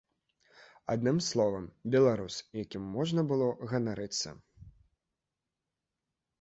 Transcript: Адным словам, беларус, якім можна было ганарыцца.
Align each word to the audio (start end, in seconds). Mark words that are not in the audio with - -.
Адным 0.93 1.19
словам, 1.27 1.67
беларус, 1.97 2.39
якім 2.63 2.83
можна 2.97 3.21
было 3.35 3.53
ганарыцца. 3.75 4.37